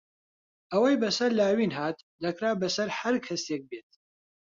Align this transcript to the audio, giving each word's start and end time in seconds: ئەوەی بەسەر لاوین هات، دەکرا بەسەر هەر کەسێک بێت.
ئەوەی 0.71 0.99
بەسەر 1.03 1.31
لاوین 1.39 1.71
هات، 1.79 1.97
دەکرا 2.23 2.51
بەسەر 2.61 2.89
هەر 2.99 3.15
کەسێک 3.25 3.61
بێت. 3.69 3.89